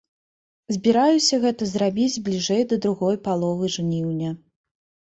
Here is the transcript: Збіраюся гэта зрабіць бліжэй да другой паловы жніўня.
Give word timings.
Збіраюся 0.75 1.39
гэта 1.43 1.69
зрабіць 1.73 2.21
бліжэй 2.31 2.67
да 2.75 2.83
другой 2.89 3.23
паловы 3.31 3.73
жніўня. 3.79 4.37